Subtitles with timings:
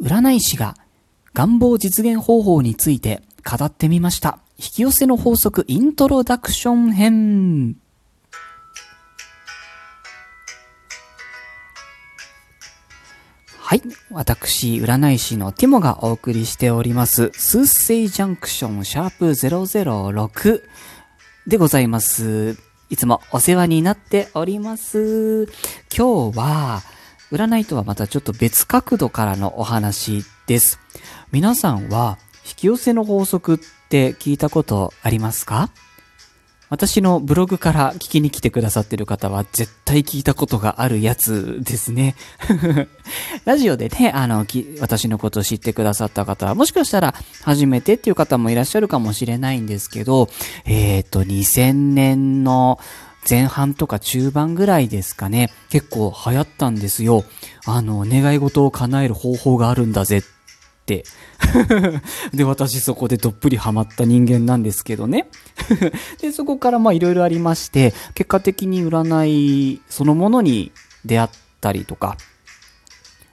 [0.00, 0.76] 占い師が
[1.34, 4.38] 願望実現方法について語ってみました。
[4.58, 7.76] 引き寄せの法則イントロダクション編。
[13.68, 13.82] はい。
[14.10, 20.62] 私、占い師のティモがお送りしております、スーセイジャンクションシャープ006
[21.46, 22.56] でございます。
[22.88, 25.44] いつもお世話になっております。
[25.94, 26.82] 今日は、
[27.30, 30.80] 占いとはまたちょっと別角度からのお話です。
[31.30, 33.58] 皆さんは、引き寄せの法則っ
[33.90, 35.70] て聞いたことありますか？
[36.70, 42.14] 私のブログから聞きに来てくださってる方は絶対聞いたことがあるやつですね。
[43.46, 44.46] ラジオでね、あの、
[44.80, 50.28] 私のことを知ってくださった方は、もしかしたら初めてっていう方もいらっしゃるかもしれないんですけど、
[50.66, 52.78] えっ、ー、と、2000年の
[53.28, 57.24] 前半とか中盤ぐらいですかね、結構流行ったんですよ。
[57.66, 60.22] あの、願い事を叶える方法があるんだぜっ
[60.86, 61.04] て。
[62.32, 65.28] で、私そこでどっぷりハマった人間なんですけどね。
[66.20, 70.72] で、そこからまあいろいろありまして、結果的に占いそのものに
[71.04, 71.28] 出会っ
[71.60, 72.16] たりとか、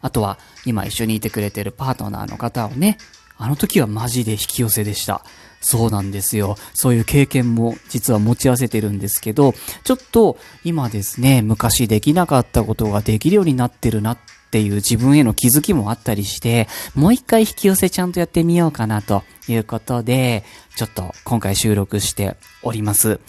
[0.00, 2.98] あとは今一緒にいてくれてるパートナーの方をね、
[3.36, 5.24] あの時はマジで引き寄せでした。
[5.60, 6.56] そうなんですよ。
[6.74, 14.18] そういう経験も実は持ち合わせてるんですけど、ちょっと今ですね、昔できなかったことができるようになってるなっ
[14.50, 20.44] ていう自分への気づきもあったりして、もう一回引き寄せちゃんとやってみようかなということで、
[20.76, 23.20] ちょっと今回収録しております。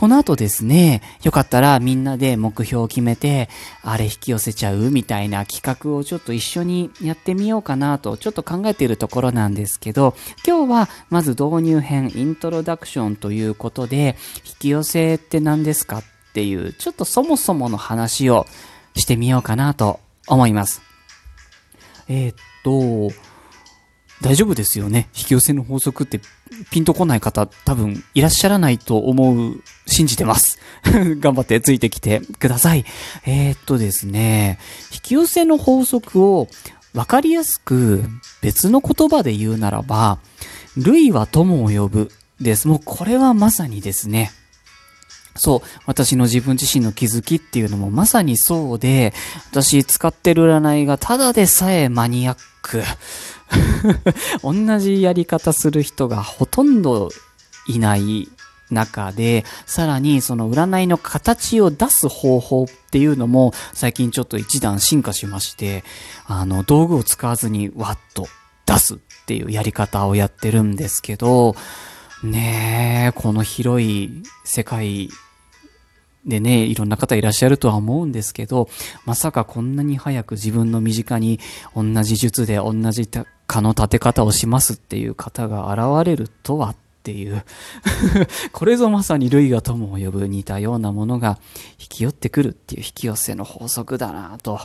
[0.00, 3.50] この後ですね、よかったらみんなで目標を決めて、
[3.82, 18.46] あれ引き寄せちゃうみたいな企画をちょっと一緒にやってみようかなとちょっと考えているところなんですけど、今日はまず導入編、イントロダクションということで、引き寄せって何ですかっていう、ちょっとそもそもの話を
[18.96, 20.80] してみようかなと思います。
[22.08, 23.14] えー、っと、
[24.22, 25.08] 大丈夫ですよね？
[25.16, 26.20] 引き寄せの法則って
[26.70, 30.58] ピンとこない方多分いらっしゃらないと思う、信じてます。
[31.20, 32.84] 頑張ってついてきてください。
[33.24, 34.58] えー、っとですね、
[34.92, 36.48] 引き寄せの法則を
[36.92, 38.04] わかりやすく
[38.42, 40.18] 別の言葉で言うならば、
[40.76, 42.10] 類は友を呼ぶ
[42.40, 42.68] です。
[42.68, 44.32] もうこれはまさにですね、
[45.36, 49.14] そう、私の自分自身の気づきっていうのもまさにそうで、
[49.50, 52.82] 私使ってる占いがただでさえマニアック。
[54.42, 57.08] 同じやり方する人がほとんど
[57.66, 58.28] いない
[58.70, 65.84] 中で、さらにその占いの形を出す方法っていうのも最近ちょっと一段進化しまして、
[66.26, 68.26] あの道具を使わずにわっと
[68.66, 71.56] 出すっていうやり方をやってるんですけど、
[72.22, 75.08] ねえ、この広い世界
[76.26, 78.68] でね、いろんな方いらっしゃるとは思うんですけど、
[79.06, 81.40] まさかこんなに早く自分の身近に
[81.74, 83.08] 同じ術で同じ
[83.46, 87.42] 蚊の立て方をしますっていう方が現れるとはっていう
[88.52, 91.38] これぞまさに類が友を呼ぶ似たようなものが
[91.78, 94.60] 引き寄ってくるっていう引き寄せの法則だなと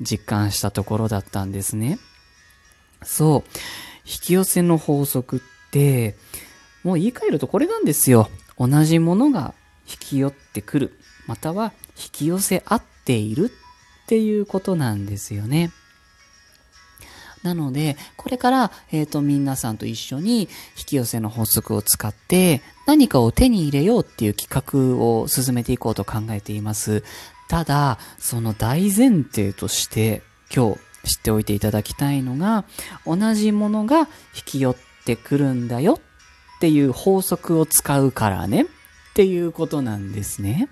[0.00, 1.98] 実感したところだったんですね。
[3.02, 3.50] そう。
[4.06, 5.40] 引き寄せの法則っ
[5.70, 6.16] て、
[6.82, 8.30] もう言い換えるとこれなんですよ。
[8.58, 9.54] 同じものが
[9.88, 13.50] 引き寄ってくる、または引き寄せ合っている
[14.04, 15.70] っていうことなんですよね。
[17.42, 20.48] なので、これから、えっ、ー、と、皆さんと一緒に引
[20.86, 27.04] き寄せの法則を使って何かを手に入れようっていう企画を進めていこうと考えています。
[27.48, 30.22] ただ、その大前提として
[30.54, 30.78] 今日
[31.16, 32.64] 知っておいていただきたいのが、
[33.06, 34.06] 同じものが引
[34.46, 36.00] き寄ってくるんだよ
[36.56, 38.66] っていう法則を使うからね
[39.14, 40.68] っていうことなんですね。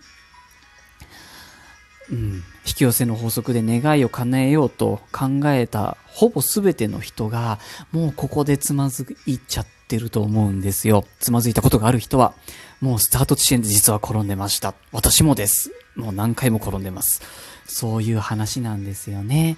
[2.10, 2.18] うん、
[2.66, 7.60] 引き寄せの法則で願いを叶えようと考えたほぼ全ての人が
[7.92, 11.04] もうここでつまずいちゃってると思うんですよ。
[11.20, 12.34] つまずいたことがある人は
[12.80, 14.74] もうスタート地点で実は転んでました。
[14.90, 15.70] 私もです。
[15.94, 17.22] もう何回も転んでます。
[17.66, 19.56] そういう話なんですよね。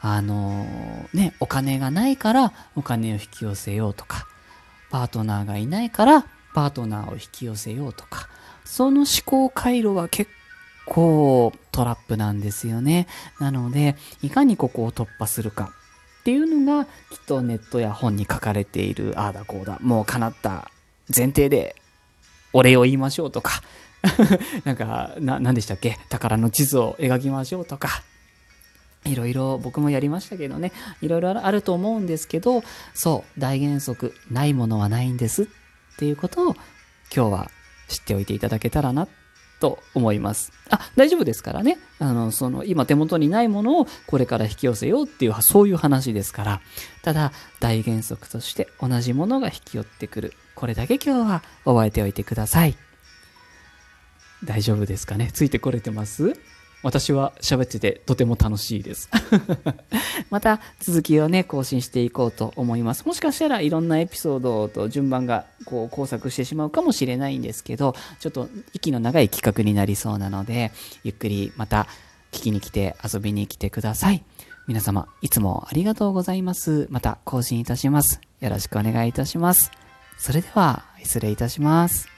[0.00, 4.28] あのー、ね、お金がないからお金を引き寄せようとか、
[4.92, 8.28] パートナーがいないからパートナーを引き寄せようとか、
[8.64, 10.30] その思考回路は結
[10.86, 13.06] 構トラップなんですよね。
[13.38, 15.72] なので、いかにここを突破するか
[16.20, 16.90] っていうのが、きっ
[17.26, 20.70] とネットや本に書かれている、ああだこうだ、もう叶った
[21.14, 21.76] 前提で、
[22.52, 23.62] お礼を言いましょうとか、
[24.64, 25.98] なんか、な、何でしたっけ？
[26.08, 28.02] 宝の地図を描きましょうとか、
[29.04, 32.62] いろいろ僕もやりましたけどね、いろいろあると思うんですけど、
[32.92, 35.46] そう、大原則、ないものはないんですっ
[35.94, 36.54] っていうことを
[37.14, 37.50] 今日は
[37.88, 39.08] 知っておいていただけたらな
[39.60, 40.52] と思います。
[40.70, 41.78] あ、大丈夫ですからね。
[41.98, 46.60] あの、その、今手元にないものをこれから引き寄せようっていう、そういう話ですから。
[47.02, 50.34] ただ、大原則として同じものが引き寄ってくる。
[50.54, 52.76] これだけ今日は覚えておいてください。
[54.44, 55.30] 大丈夫ですかね？
[55.32, 56.34] ついてこれてます？
[56.82, 59.10] 私は喋っててとても楽しいです。
[60.30, 63.04] また続きをね、更新していこうと思います。
[63.06, 70.72] もしかしたらいろんなエピソードと順番がこう交錯してしまうかもしれないんですけど、ちょっと息の長い企画になりそうなので、
[71.04, 71.86] ゆっくりまた
[72.32, 74.24] 聞きに来て遊びに来てください。
[74.66, 76.86] 皆様、いつもありがとうございます。
[76.90, 78.20] また更新いたします。
[78.40, 79.70] よろしくお願いいたします。
[80.18, 82.09] それでは、失礼いたします。